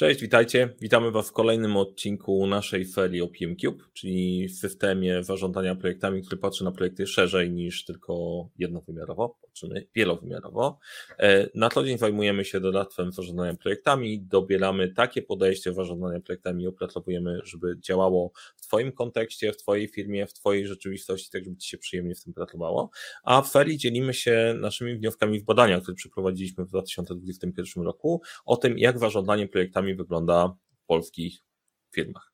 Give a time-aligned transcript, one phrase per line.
[0.00, 0.68] Cześć, witajcie.
[0.80, 6.36] Witamy Was w kolejnym odcinku naszej ferii o PMCube, czyli w systemie zarządzania projektami, który
[6.36, 8.14] patrzy na projekty szerzej niż tylko
[8.58, 10.78] jednowymiarowo, patrzymy wielowymiarowo.
[11.18, 16.66] E, na co dzień zajmujemy się dodatkiem zarządzania projektami, dobieramy takie podejście zarządzania projektami i
[16.66, 21.68] opracowujemy, żeby działało w Twoim kontekście, w Twojej firmie, w Twojej rzeczywistości, tak żeby Ci
[21.68, 22.90] się przyjemnie w tym pracowało.
[23.22, 28.56] A w ferii dzielimy się naszymi wnioskami w badaniach, które przeprowadziliśmy w 2021 roku o
[28.56, 31.38] tym, jak zarządzanie projektami wygląda w polskich
[31.94, 32.29] firmach.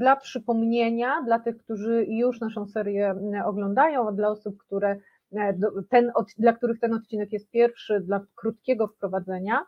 [0.00, 3.14] Dla przypomnienia, dla tych, którzy już naszą serię
[3.44, 4.96] oglądają, dla osób, które
[5.32, 5.54] e,
[5.88, 9.64] ten, dla których ten odcinek jest pierwszy, dla krótkiego wprowadzenia,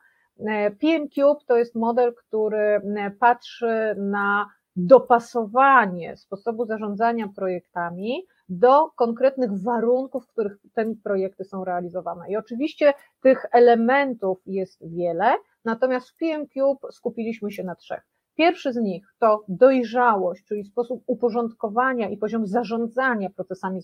[0.47, 2.81] e, PMCube to jest model, który
[3.21, 12.31] patrzy na dopasowanie sposobu zarządzania projektami do konkretnych warunków, w których te projekty są realizowane.
[12.31, 18.12] I oczywiście tych elementów jest wiele, natomiast w PMCube skupiliśmy się na trzech.
[18.35, 23.81] Pierwszy z nich to dojrzałość, czyli sposób uporządkowania i poziom zarządzania procesami,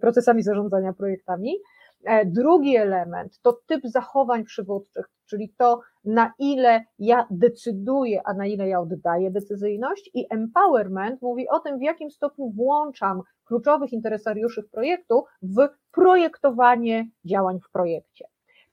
[0.00, 1.56] procesami zarządzania projektami.
[2.04, 8.46] E, drugi element to typ zachowań przywódczych, czyli to, na ile ja decyduję, a na
[8.46, 14.62] ile ja oddaję decyzyjność, i empowerment mówi o tym, w jakim stopniu włączam kluczowych interesariuszy
[14.62, 18.24] projektu w projektowanie działań w projekcie.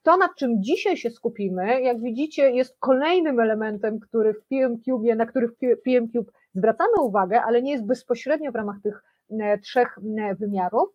[0.08, 5.26] To, nad czym dzisiaj się skupimy, jak widzicie, jest kolejnym elementem, który w PMCube, na
[5.26, 10.36] który w PMCube zwracamy uwagę, ale nie jest bezpośrednio w ramach tych e, trzech e,
[10.36, 10.90] wymiarów.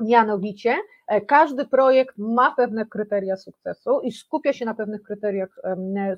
[0.00, 0.76] Mianowicie,
[1.08, 5.60] e, każdy projekt ma pewne kryteria sukcesu i skupia się na pewnych kryteriach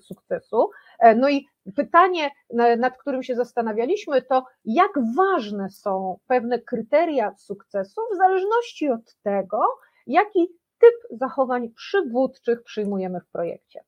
[0.00, 0.70] sukcesu.
[1.16, 2.30] No i pytanie,
[2.78, 9.60] nad którym się zastanawialiśmy, to jak ważne są pewne kryteria sukcesu w zależności od tego,
[10.06, 13.80] jaki typ zachowań przywódczych przyjmujemy w projekcie.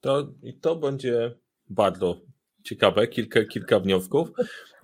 [0.00, 1.34] To, I to będzie
[1.70, 2.20] bardzo
[2.64, 4.28] ciekawe, kilka, kilka wniosków,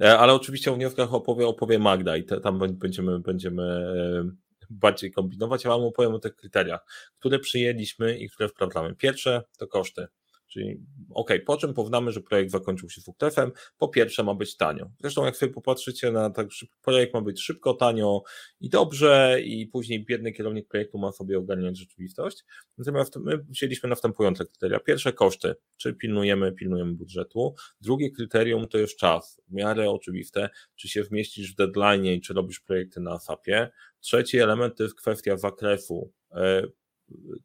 [0.00, 4.30] e, ale oczywiście o wnioskach opowie, opowie Magda i te, tam będziemy, będziemy e,
[4.70, 6.80] bardziej kombinować, a Wam opowiem o tych kryteriach,
[7.18, 8.94] które przyjęliśmy i które wprowadzamy.
[8.96, 10.06] Pierwsze to koszty.
[10.48, 13.52] Czyli ok, po czym poznamy, że projekt zakończył się sukcesem?
[13.78, 14.90] Po pierwsze ma być tanio.
[15.00, 16.48] Zresztą jak sobie popatrzycie na tak,
[16.82, 18.22] projekt ma być szybko, tanio
[18.60, 22.44] i dobrze i później biedny kierownik projektu ma sobie ogarniać rzeczywistość.
[22.78, 24.80] Natomiast my wzięliśmy następujące kryteria.
[24.80, 27.54] Pierwsze koszty, czy pilnujemy, pilnujemy budżetu.
[27.80, 29.40] Drugie kryterium to jest czas.
[29.48, 33.70] W miarę oczywiste, czy się wmieścisz w deadline i czy robisz projekty na SAP-ie.
[34.00, 36.62] Trzeci element to jest kwestia zakresu e,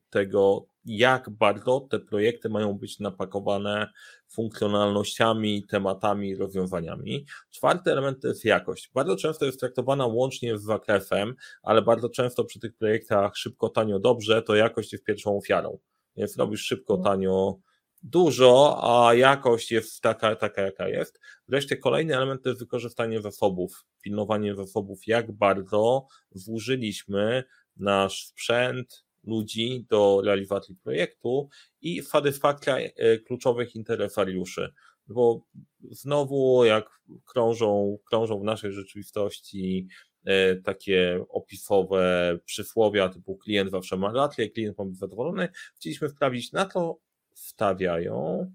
[0.09, 3.91] tego, jak bardzo te projekty mają być napakowane
[4.27, 7.25] funkcjonalnościami, tematami, rozwiązaniami.
[7.51, 8.91] Czwarty element to jest jakość.
[8.93, 13.99] Bardzo często jest traktowana łącznie z zakresem, ale bardzo często przy tych projektach szybko, tanio,
[13.99, 15.79] dobrze, to jakość jest pierwszą ofiarą.
[16.15, 17.13] Więc robisz szybko, mhm.
[17.13, 17.59] tanio,
[18.03, 21.19] dużo, a jakość jest taka, taka jaka jest.
[21.47, 27.43] Wreszcie kolejny element to jest wykorzystanie zasobów, pilnowanie zasobów, jak bardzo włożyliśmy
[27.77, 31.49] nasz sprzęt, ludzi do realizacji projektu
[31.81, 34.73] i satysfakcja e, kluczowych interesariuszy.
[35.07, 35.45] Bo
[35.91, 36.89] znowu, jak
[37.25, 39.87] krążą, krążą w naszej rzeczywistości
[40.25, 46.51] e, takie opisowe przysłowia typu klient zawsze ma rację, klient ma być zadowolony, chcieliśmy sprawdzić,
[46.51, 46.99] na to
[47.33, 48.51] stawiają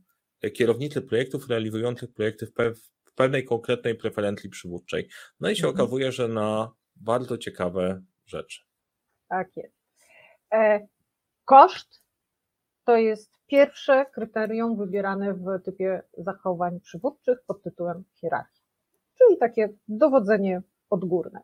[0.54, 2.52] kierownicy projektów realizujących projekty w,
[3.04, 5.08] w pewnej konkretnej preferencji przywódczej.
[5.40, 5.74] No i się mhm.
[5.74, 8.60] okazuje, że na bardzo ciekawe rzeczy.
[9.28, 9.83] Tak jest.
[10.54, 10.86] E,
[11.44, 12.02] koszt
[12.84, 18.62] to jest pierwsze kryterium wybierane w typie zachowań przywódczych pod tytułem hierarchia,
[19.18, 21.40] czyli takie dowodzenie odgórne.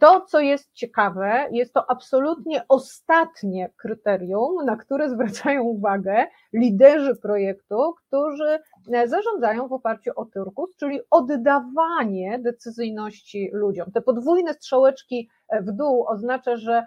[0.00, 7.94] To, co jest ciekawe, jest to absolutnie ostatnie kryterium, na które zwracają uwagę liderzy projektu,
[8.06, 8.58] którzy
[8.92, 13.92] e, zarządzają w oparciu o turkus, czyli oddawanie decyzyjności ludziom.
[13.92, 16.86] Te podwójne strzałeczki e, w dół oznacza, że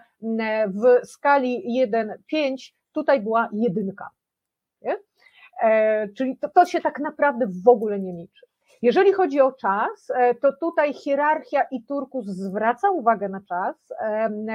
[0.66, 1.84] w skali
[2.32, 4.10] 1-5 tutaj była jedynka.
[4.82, 4.96] Nie?
[5.62, 8.49] E, czyli to, to się tak naprawdę w ogóle nie liczy.
[8.82, 13.92] Jeżeli chodzi o czas, e, to tutaj hierarchia i turkus zwraca uwagę na czas.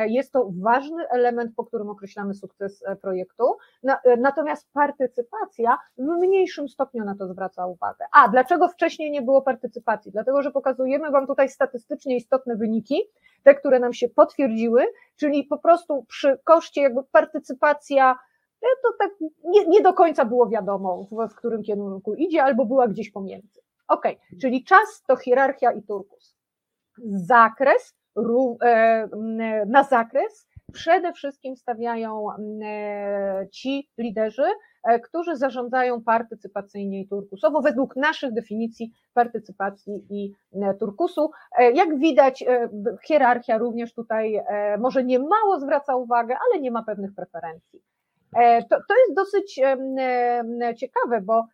[0.07, 3.44] Jest to ważny element, po którym określamy sukces e, projektu.
[3.83, 8.06] E, natomiast partycypacja w mniejszym stopniu na to zwraca uwagę.
[8.12, 10.12] A dlaczego wcześniej nie było partycypacji?
[10.12, 13.01] Dlatego, że pokazujemy Wam tutaj statystycznie istotne wyniki,
[13.44, 14.86] te, które nam się potwierdziły,
[15.16, 18.16] czyli po prostu przy koszcie jakby partycypacja
[18.83, 19.12] to tak
[19.44, 23.62] nie, nie do końca było wiadomo, w, w którym kierunku idzie, albo była gdzieś pomiędzy.
[23.87, 24.05] Ok,
[24.41, 26.35] czyli czas to hierarchia i turkus.
[27.05, 27.95] Zakres,
[28.61, 29.07] e,
[29.67, 32.27] na zakres przede wszystkim stawiają
[33.51, 34.45] ci liderzy,
[35.03, 40.33] którzy zarządzają partycypacyjnie i turkusowo, według naszych definicji partycypacji i
[40.79, 41.31] turkusu.
[41.73, 42.43] Jak widać,
[43.07, 44.41] hierarchia również tutaj
[44.79, 47.81] może nie mało zwraca uwagę, ale nie ma pewnych preferencji.
[48.69, 49.59] To, to jest dosyć
[50.77, 51.45] ciekawe, bo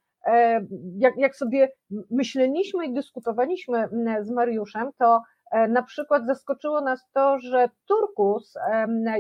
[0.98, 1.70] jak, jak sobie
[2.12, 3.90] myśleliśmy i dyskutowaliśmy
[4.22, 5.22] z Mariuszem, to
[5.52, 8.54] e, na przykład zaskoczyło nas to, że Turkus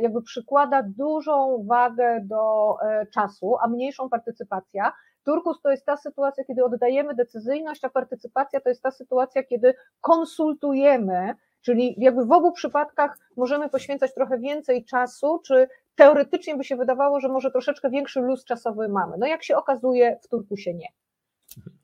[0.01, 4.94] jakby przykłada dużą wagę do e, czasu, a mniejszą partycypacja.
[5.25, 9.74] Turkus to jest ta sytuacja, kiedy oddajemy decyzyjność, a partycypacja to jest ta sytuacja, kiedy
[10.01, 16.75] konsultujemy, czyli jakby w obu przypadkach możemy poświęcać trochę więcej czasu, czy teoretycznie by się
[16.75, 19.17] wydawało, że może troszeczkę większy luz czasowy mamy.
[19.19, 20.88] No jak się okazuje, w Turkusie nie.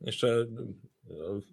[0.01, 0.45] Jeszcze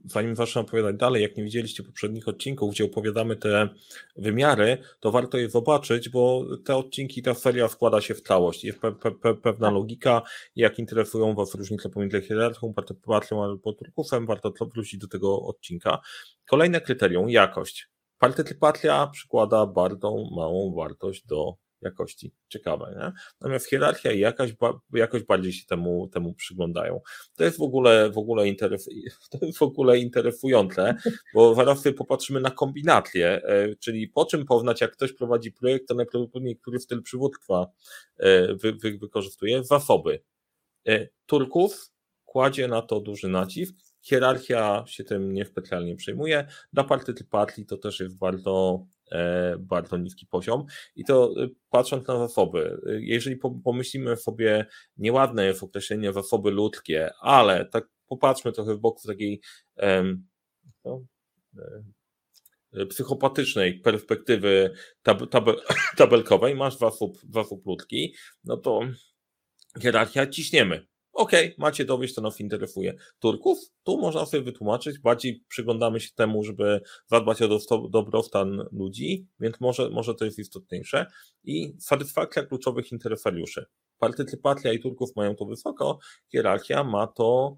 [0.05, 3.69] zanim zacznę opowiadać dalej, jak nie widzieliście poprzednich odcinków, gdzie opowiadamy te
[4.17, 8.65] wymiary, to warto je zobaczyć, bo te odcinki, ta seria składa się w całość.
[8.65, 9.75] Jest pe, pe, pewna tak.
[9.75, 10.23] logika,
[10.57, 15.99] jak interesują Was różnice pomiędzy hierarchią, partycypacją albo turkusem, warto wrócić do tego odcinka.
[16.47, 17.89] Kolejne kryterium, jakość.
[18.19, 21.55] Partycypacja przykłada bardzo małą wartość do
[21.85, 22.33] jakości.
[22.49, 23.13] Ciekawe, nie?
[23.41, 24.55] Natomiast hierarchia i jakaś,
[24.93, 27.01] jakoś bardziej się temu, temu przyglądają.
[27.37, 28.89] To jest w ogóle, w ogóle, interes,
[29.31, 30.95] to jest w ogóle interesujące,
[31.35, 35.89] bo zaraz sobie popatrzymy na kombinację, e, czyli po czym poznać, jak ktoś prowadzi projekt,
[35.89, 37.67] to najprawdopodobniej który styl przywództwa
[38.17, 40.23] e, wy, wy, wykorzystuje, zasoby.
[40.89, 41.91] E, Turków
[42.25, 48.19] kładzie na to duży nacisk, hierarchia się tym niespecjalnie przejmuje, dla partycypacji to też jest
[48.19, 48.85] bardzo
[49.59, 50.65] bardzo niski poziom.
[50.97, 54.67] I to e, patrząc na zasoby, e, jeżeli pomyślimy sobie,
[54.97, 59.41] nieładne jest określenie zasoby ludzkie, ale tak popatrzmy trochę w bok z takiej
[60.85, 61.05] no,
[62.91, 65.57] psychopatycznej perspektywy tab tabel
[65.97, 68.15] tabelkowej, masz zasób, zasób ludzki,
[68.45, 68.81] no to
[69.83, 70.87] hierarchia ciśniemy.
[71.15, 72.95] Okej, okay, macie dowieść, to nas interesuje.
[73.19, 79.61] Turków, tu można sobie wytłumaczyć, bardziej przyglądamy się temu, żeby zadbać o dobrostan ludzi, więc
[79.61, 81.07] może, może to jest istotniejsze.
[81.45, 83.67] I satysfakcja kluczowych interesariuszy.
[83.99, 85.99] Partycypacja i Turków mają to wysoko,
[86.33, 87.57] hierarchia ma to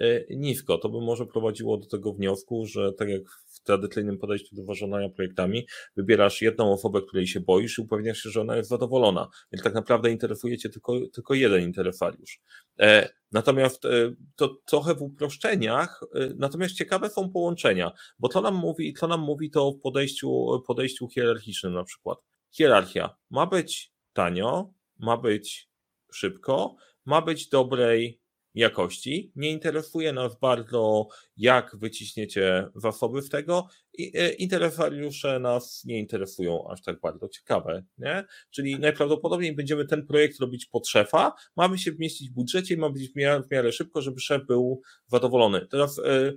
[0.00, 0.78] E, nisko.
[0.78, 3.22] To by może prowadziło do tego wniosku, że tak jak
[3.58, 5.66] w tradycyjnym podejściu do zarządzania projektami,
[5.96, 9.28] wybierasz jedną osobę, której się boisz i upewniasz się, że ona jest zadowolona.
[9.52, 12.40] Więc tak naprawdę interesuje cię tylko, tylko jeden interesariusz.
[12.80, 13.88] E, natomiast e,
[14.36, 16.00] to trochę w uproszczeniach,
[16.36, 21.08] natomiast ciekawe są połączenia, bo co nam mówi, co nam mówi to w podejściu, podejściu
[21.08, 22.18] hierarchicznym na przykład.
[22.50, 25.68] Hierarchia ma być tanio, ma być
[26.12, 28.20] szybko, ma być dobrej
[28.54, 29.32] jakości.
[29.36, 33.68] Nie interesuje nas bardzo, jak wyciśniecie zasoby w tego.
[33.98, 37.28] E, interesariusze nas nie interesują aż tak bardzo.
[37.28, 38.24] Ciekawe, nie?
[38.50, 42.90] Czyli najprawdopodobniej będziemy ten projekt robić pod szefa, mamy się wmieścić w budżecie i ma
[42.90, 45.66] być w miarę, w miarę szybko, żeby szef był zadowolony.
[45.66, 46.32] Teraz e,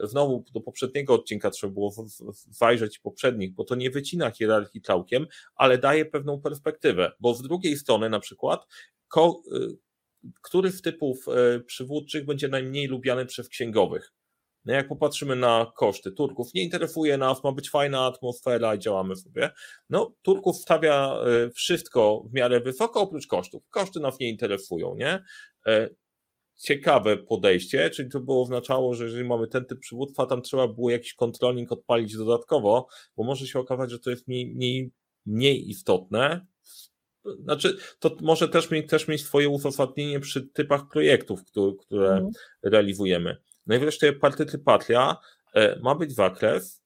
[0.00, 1.92] znowu do poprzedniego odcinka trzeba było
[2.50, 7.76] zajrzeć poprzednich, bo to nie wycina hierarchii całkiem, ale daje pewną perspektywę, bo z drugiej
[7.76, 8.66] strony na przykład
[9.16, 9.20] e,
[10.42, 14.12] który z typów e, przywódczych będzie najmniej lubiany przez księgowych.
[14.64, 19.16] No jak popatrzymy na koszty Turków, nie interesuje nas, ma być fajna atmosfera i działamy
[19.16, 19.50] sobie.
[19.90, 23.62] No, Turków stawia e, wszystko w miarę wysoko oprócz kosztów.
[23.70, 25.22] Koszty nas nie interesują, nie?
[25.66, 25.88] E,
[26.56, 30.90] ciekawe podejście, czyli to by oznaczało, że jeżeli mamy ten typ przywództwa, tam trzeba było
[30.90, 34.90] jakiś kontrolnik odpalić dodatkowo, bo może się okazać, że to jest mniej, mniej,
[35.26, 36.46] mniej istotne,
[37.42, 42.30] znaczy, to może też mieć, też mieć swoje uzasadnienie przy typach projektów, które, które mhm.
[42.62, 43.36] realizujemy.
[43.66, 45.16] No i wreszcie partycypacja
[45.54, 46.82] e, ma być zakres,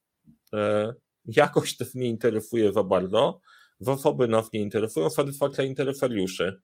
[0.53, 0.95] e,
[1.25, 3.41] jakość też nie interesuje za bardzo,
[3.81, 6.61] zasoby nas nie interesują, satysfakcja interesariuszy.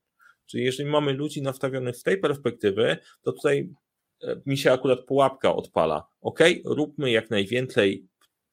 [0.47, 3.71] Czyli jeżeli mamy ludzi nastawionych z tej perspektywy, to tutaj
[4.23, 6.07] e, mi się akurat pułapka odpala.
[6.21, 8.07] Ok, róbmy jak najwięcej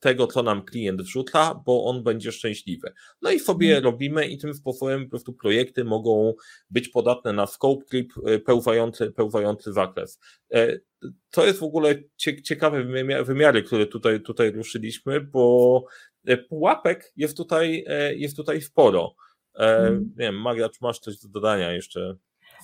[0.04, 2.94] tego, co nam klient wrzuca, bo on będzie szczęśliwy.
[3.22, 3.84] No i sobie hmm.
[3.84, 6.34] robimy i tym sposobem po prostu projekty mogą
[6.70, 10.20] być podatne na scope clip e, pełzający, pełzający zakres.
[10.54, 10.78] E,
[11.32, 11.96] to jest w ogóle
[12.44, 12.84] ciekawe
[13.24, 15.86] wymiary, które tutaj, tutaj ruszyliśmy, bo
[16.28, 19.16] e, pułapek jest tutaj, jest tutaj sporo.
[19.56, 20.14] Hmm.
[20.18, 22.16] Nie wiem, Maria, czy masz coś do dodania jeszcze?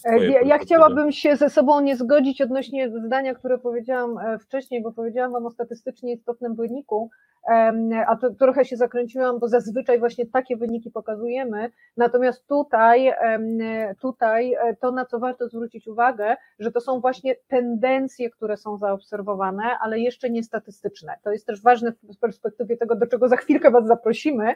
[0.05, 5.31] Ja, ja chciałabym się ze sobą nie zgodzić odnośnie zdania, które powiedziałam wcześniej, bo powiedziałam
[5.31, 7.09] Wam o statystycznie istotnym wyniku,
[8.07, 13.13] a to trochę się zakręciłam, bo zazwyczaj właśnie takie wyniki pokazujemy, natomiast tutaj,
[14.01, 18.77] tutaj e, to, na co warto zwrócić uwagę, że to są właśnie tendencje, które są
[18.77, 21.15] zaobserwowane, ale jeszcze nie statystyczne.
[21.23, 24.55] To jest też ważne w perspektywie tego, do czego za chwilkę Was zaprosimy,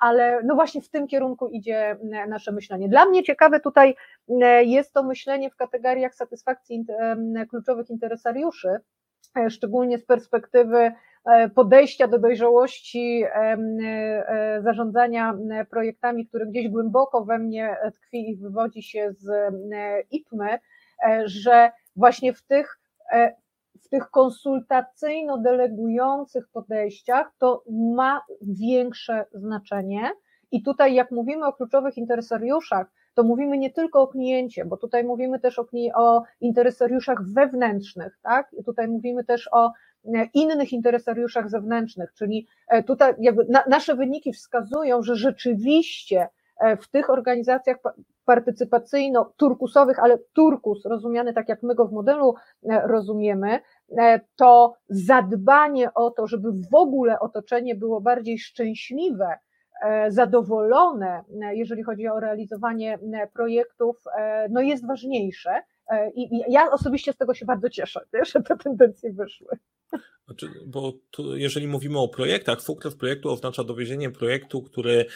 [0.00, 1.96] ale no właśnie w tym kierunku idzie
[2.28, 2.88] nasze myślenie.
[2.88, 3.96] Dla mnie ciekawe tutaj
[4.64, 6.84] jest to myślenie w kategoriach satysfakcji
[7.50, 8.68] kluczowych interesariuszy,
[9.38, 10.94] e, szczególnie z perspektywy e,
[11.54, 15.38] podejścia do dojrzałości e, zarządzania
[15.70, 19.54] projektami, które gdzieś głęboko we mnie tkwi i wywodzi się z
[20.10, 20.58] IPMY,
[21.24, 22.78] że właśnie w tych
[23.84, 30.10] w tych konsultacyjno-delegujących podejściach to ma większe znaczenie.
[30.52, 35.04] I tutaj, jak mówimy o kluczowych interesariuszach, to mówimy nie tylko o kliencie, bo tutaj
[35.04, 38.52] mówimy też o, o interesariuszach wewnętrznych, tak?
[38.52, 39.72] I tutaj mówimy też o e,
[40.34, 46.28] innych interesariuszach zewnętrznych, czyli e, tutaj jakby na, nasze wyniki wskazują, że rzeczywiście
[46.60, 47.76] e, w tych organizacjach
[48.26, 52.34] partycypacyjno-turkusowych, ale turkus rozumiany tak jak my go w modelu
[52.84, 53.60] rozumiemy,
[54.36, 59.38] to zadbanie o to, żeby w ogóle otoczenie było bardziej szczęśliwe,
[59.84, 63.96] E, zadowolone, e, jeżeli chodzi o realizowanie e, projektów,
[64.50, 65.62] no jest ważniejsze.
[66.14, 68.00] I ja osobiście z tego się bardzo cieszę,
[68.32, 69.58] że te tendencje wyszły.
[70.26, 75.06] Znaczy, bo tu, jeżeli mówimy o projektach, sukces projektu oznacza dowiezienie projektu, który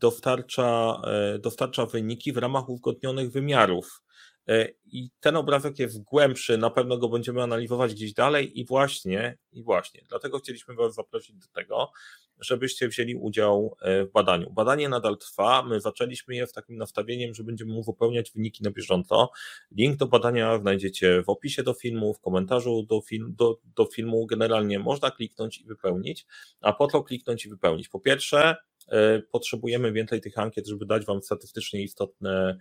[0.00, 1.02] dostarcza,
[1.40, 4.01] dostarcza wyniki w ramach uzgodnionych wymiarów.
[4.48, 9.38] E, I ten obrazek jest głębszy, na pewno go będziemy analizować gdzieś dalej i właśnie,
[9.52, 11.92] i właśnie, dlatego chcieliśmy Was zaprosić do tego,
[12.40, 14.50] żebyście wzięli udział e, w badaniu.
[14.50, 19.30] Badanie nadal trwa, my zaczęliśmy je z takim nastawieniem, że będziemy uzupełniać wyniki na bieżąco.
[19.70, 24.26] Link do badania znajdziecie w opisie do filmu, w komentarzu do, film, do, do filmu.
[24.26, 26.26] Generalnie można kliknąć i wypełnić,
[26.60, 27.88] a po to kliknąć i wypełnić.
[27.88, 28.56] Po pierwsze,
[28.88, 32.58] e, potrzebujemy więcej tych ankiet, żeby dać Wam statystycznie istotne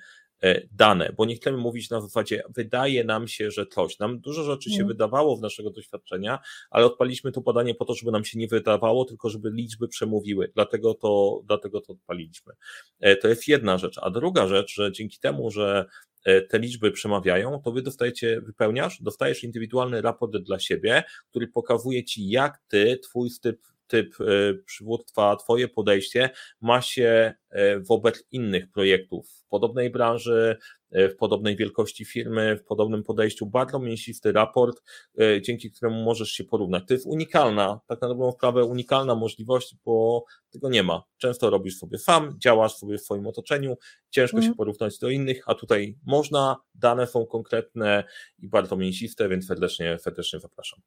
[0.71, 3.99] dane, bo nie chcemy mówić na zasadzie, wydaje nam się, że coś.
[3.99, 4.87] Nam dużo rzeczy się mm.
[4.87, 9.05] wydawało w naszego doświadczenia, ale odpaliśmy to badanie po to, żeby nam się nie wydawało,
[9.05, 10.51] tylko żeby liczby przemówiły.
[10.55, 12.53] Dlatego to, dlatego to odpaliliśmy.
[12.99, 13.97] E, to jest jedna rzecz.
[14.01, 15.85] A druga rzecz, że dzięki temu, że
[16.25, 22.03] e, te liczby przemawiają, to wy dostajecie, wypełniasz, dostajesz indywidualny raport dla siebie, który pokazuje
[22.03, 26.29] ci, jak ty, twój typ typ e, przywództwa, Twoje podejście
[26.61, 30.57] ma się e, wobec innych projektów w podobnej branży,
[30.91, 34.81] e, w podobnej wielkości firmy, w podobnym podejściu, bardzo mięsisty raport,
[35.41, 36.83] dzięki któremu możesz się porównać.
[36.87, 41.03] To jest unikalna, tak na dobrą sprawę, unikalna możliwość, bo tego nie ma.
[41.17, 43.77] Często robisz sobie sam, działasz sobie w swoim otoczeniu,
[44.09, 44.49] ciężko mm.
[44.49, 48.03] się porównać do innych, a tutaj można, dane są konkretne
[48.39, 50.79] i bardzo mięsiste, więc serdecznie, serdecznie zapraszam.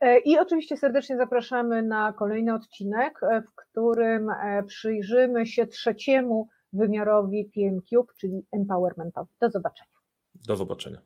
[0.00, 6.48] E, I oczywiście serdecznie zapraszamy na kolejny odcinek, e, w którym e, przyjrzymy się trzeciemu
[6.72, 9.30] wymiarowi PMQ, czyli empowermentowi.
[9.40, 9.90] Do zobaczenia.
[10.46, 10.98] Do zobaczenia.